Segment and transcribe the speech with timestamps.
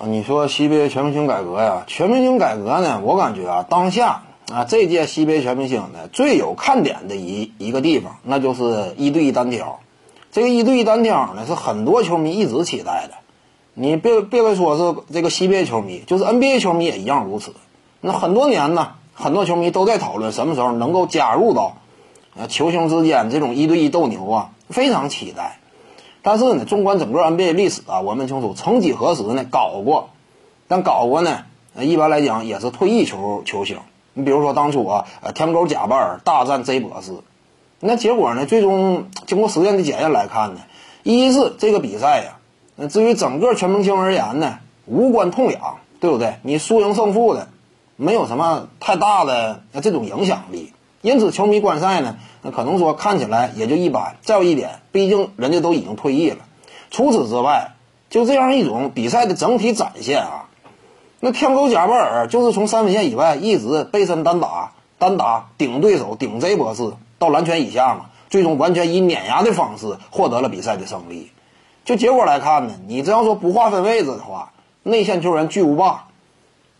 [0.00, 1.82] 啊，你说 CBA 全明星改革呀？
[1.88, 3.00] 全明星改革呢？
[3.02, 9.80] 我感觉啊，当下啊，这届 CBA 全明星呢，最有看点的一一个地方，那就是一对一单挑。
[10.30, 13.14] 这个一对一单挑呢，是很多球迷一直期待的。
[13.74, 17.54] 你别别别说是这个 CBA 球迷，就是 NBA 球迷也一样如此。
[18.00, 21.76] 那很多年呢，很多球迷都在讨论什么时候能够加入到
[22.38, 25.58] 啊球星之间这种一对一斗牛啊，非常期待。
[26.28, 30.10] 但是呢，纵观整个 NBA 历史啊，我们清楚，曾几何时呢，搞过，
[30.68, 31.44] 但搞过呢，
[31.80, 33.78] 一般来讲也是退役球球星。
[34.12, 37.12] 你比如说当初啊，呃，天狗贾巴尔大战 J 博士，
[37.80, 40.60] 那结果呢，最终经过时间的检验来看呢，
[41.02, 42.36] 一是这个比赛呀，
[42.76, 46.34] 那至于整个全明星而言呢，无关痛痒，对不对？
[46.42, 47.48] 你输赢胜负的，
[47.96, 50.74] 没有什么太大的这种影响力。
[51.00, 54.16] 因此，球迷观赛呢，那可能说看起来也就一般。
[54.22, 56.38] 再有一点，毕竟人家都已经退役了。
[56.90, 57.72] 除此之外，
[58.10, 60.48] 就这样一种比赛的整体展现啊，
[61.20, 71.30] 那天狗贾巴尔就是从三分线以外一直背身单打、单打顶对手、顶 Z 博士到篮圈以下嘛，最终完全以碾压的方式获得了比赛的胜利。
[71.84, 76.06] 就结果来看呢，你只要说不划分位置的话，内线球员巨无霸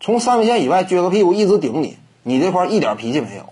[0.00, 3.44] 从三分线以外撅个屁股一直顶你，你这块一点脾气没有。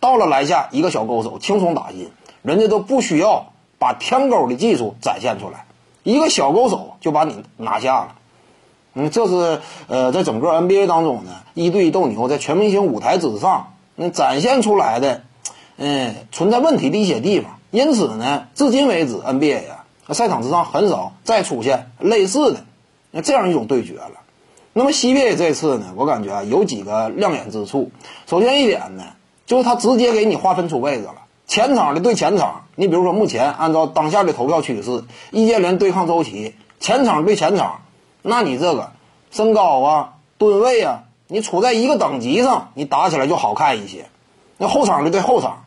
[0.00, 2.10] 到了篮下一个小勾手轻松打进，
[2.42, 5.66] 人家都不需要把天勾的技术展现出来，
[6.04, 8.14] 一个小勾手就把你拿下了。
[8.94, 15.22] 嗯，这是呃在整个 NBA 当中呢，一对一斗牛在全明星舞台之上那展现出来的，
[15.76, 17.58] 嗯存在问题的一些地方。
[17.70, 22.64] 因此呢，至今为止 NBA 呀赛场之上很少再出现类似的
[23.10, 24.12] 那这样一种对决了。
[24.72, 27.90] 那么 CBA 这次呢，我感觉啊有几个亮眼之处。
[28.26, 29.04] 首先一点呢。
[29.48, 31.14] 就是他直接给你划分出位置了，
[31.46, 32.66] 前场的对前场。
[32.76, 37.80] 你比如说，目前按照当下的投票趋势，易建联对抗周琦，前场对前场，
[38.20, 38.92] 那你这个
[39.30, 44.04] 身高啊、吨位啊，你处在一个等级上，你打起来就好看一些。
[44.58, 45.64] 那后场的对后场，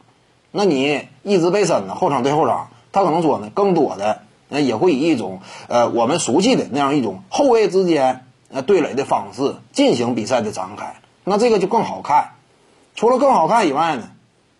[0.52, 12.33] 那你一直背身呢，后场对后场，他可能说呢，更多的那也会以一种呃我们熟悉的那样一种后卫之间呃对垒的方式进行比赛的展开，那这个就更好看。
[12.95, 14.03] 除了更好看以外呢，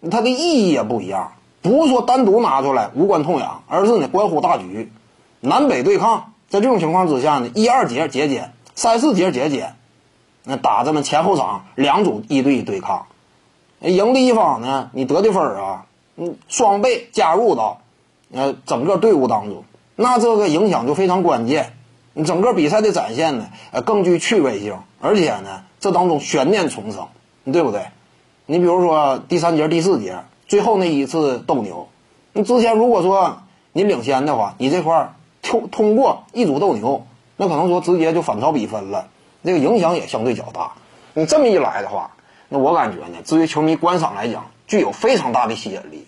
[0.10, 1.34] 它的意义也不一样。
[1.62, 4.92] 不是说单独拿出来无关痛痒，而是呢关乎大局。
[5.42, 9.76] 南北对抗，在这种情况之下呢，一二节节减，三四节节减，
[10.44, 13.06] 那打这么前后场两组一对一对抗，
[13.80, 17.82] 赢的一方呢，你得的分啊，嗯，双倍加入到
[18.34, 19.64] 呃整个队伍当中，
[19.96, 21.74] 那这个影响就非常关键。
[22.14, 27.08] 你整个比赛的展现呢，呃更具趣味性，而且呢，这当中悬念丛生，
[27.54, 27.86] 对不对？
[28.52, 31.88] 你比如说第三节、第四节最后那一次斗牛，
[32.34, 37.08] 你之前如果说你领先的话，你这块儿通通过一组斗牛，
[37.38, 39.08] 那可能说直接就反超比分了，
[39.46, 40.74] 这个影响也相对较大。
[41.14, 42.12] 你这么一来的话，
[42.50, 46.06] 那我感觉呢，至于球迷观赏来讲，具有非常大的吸引力。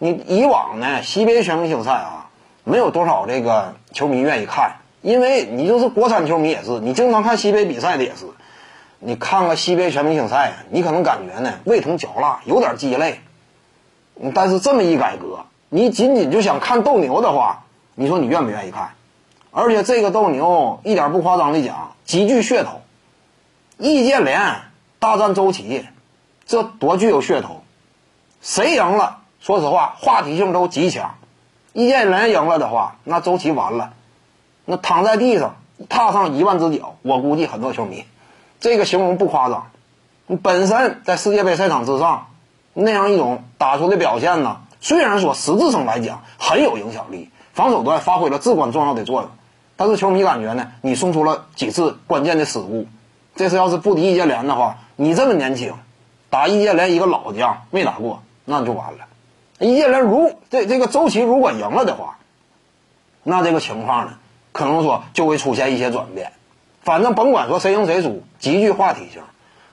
[0.00, 2.30] 你以往呢，CBA 全明星赛啊，
[2.64, 8.26] 没有多少这个球迷愿意看，因为你就是国产球迷也是，你经常看 CBA 比赛的也是。
[8.98, 13.20] 你看看西北全明星赛你可能感觉呢味同嚼蜡，有点鸡肋。
[14.34, 17.64] 但是这么一改革，你仅仅就想看斗牛的话，
[17.94, 18.92] 你说你愿不愿意看？
[19.50, 22.80] 而且这个斗牛一点不夸张的讲，极具噱头。
[23.78, 24.62] 易建联
[24.98, 25.84] 大战周琦，
[26.46, 27.62] 这多具有噱头。
[28.40, 29.18] 谁赢了？
[29.40, 31.16] 说实话，话题性都极强。
[31.74, 33.92] 易建联赢了的话，那周琦完了，
[34.64, 35.56] 那躺在地上
[35.90, 38.06] 踏上一万只脚，我估计很多球迷。
[38.60, 39.70] 这个形容不夸张，
[40.26, 42.28] 你本身在世界杯赛场之上
[42.72, 49.30] 那样一种打出的表现呢，虽然说实质上来讲很有影响力，防守端发挥了至关重要的作用，
[49.76, 52.86] 但是球迷感觉呢，你送出了几次关键的失误。
[53.34, 55.74] 这次要是不敌易建联的话，你这么年轻，
[56.30, 59.00] 打易建联一个老将没打过，那就完了。
[59.58, 62.16] 易建联如这这个周琦如果赢了的话，
[63.22, 64.14] 那这个情况呢，
[64.52, 66.32] 可能说就会出现一些转变。
[66.86, 69.20] 反正甭管说谁赢谁输，极具话题性。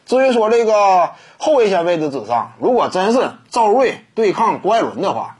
[0.08, 5.38] 至于说这个后卫线位置之上，如果真是赵睿对抗郭艾伦的话，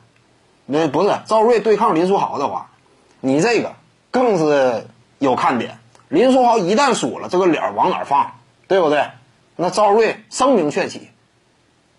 [0.68, 2.69] 那不是赵睿对抗林书豪的话，
[3.21, 3.74] 你这个
[4.12, 4.86] 更是
[5.18, 5.80] 有看点。
[6.09, 8.33] 林书豪一旦输了，这个脸往哪放？
[8.68, 9.07] 对不对？
[9.56, 11.09] 那赵睿声名鹊起，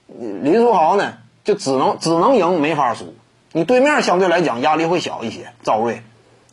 [0.07, 3.13] 林书豪呢就只能只能赢没法输。
[3.51, 5.53] 你对面相对来讲压力会小一些。
[5.65, 6.01] 赵睿，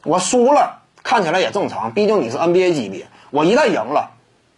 [0.04, 0.80] 我输了。
[1.04, 3.08] 看起来也正常，毕竟你是 NBA 级别。
[3.32, 4.12] 我一旦赢了，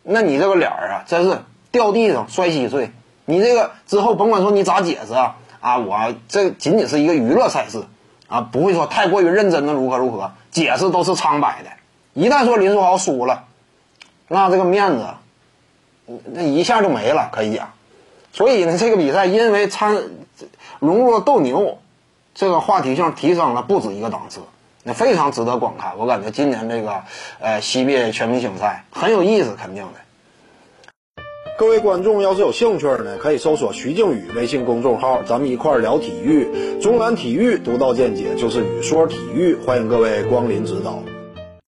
[0.03, 1.39] 那你这个脸儿啊，真是
[1.71, 2.91] 掉地上摔稀碎。
[3.25, 7.85] 你这个之后甭管说你咋解释啊，啊，我这仅仅是一个娱乐赛事，
[8.27, 11.69] 啊，不会说太过于认真的如何如何，解释都是苍白的。
[12.13, 13.45] 一旦说林书豪输了，
[14.27, 15.05] 那这个面子，
[16.25, 17.69] 那一下就没了，可以讲。
[18.33, 20.03] 所以呢，这个比赛因为参
[20.79, 21.77] 融入了斗牛，
[22.33, 24.41] 这个话题性提升了不止一个档次，
[24.83, 25.97] 那非常值得观看。
[25.97, 27.03] 我感觉今年这个
[27.39, 31.23] 呃 CBA 全明星赛很有意思，肯定的。
[31.57, 36.79] 各位观众要是有兴趣呢，可以搜索徐静宇微信公众号，咱们一块儿聊体育。
[36.81, 41.01] 中南体育独到见解就是语说体育，欢迎各位光临指导。